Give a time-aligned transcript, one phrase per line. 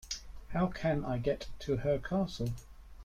[0.47, 2.53] How can I get to her castle?